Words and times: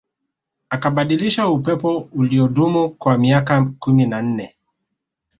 Akabadilisha 0.69 1.47
upepo 1.49 1.97
uliodumu 2.11 2.89
kwa 2.89 3.17
miaka 3.17 3.65
kumi 3.79 4.05
na 4.05 4.21
nne 4.21 4.55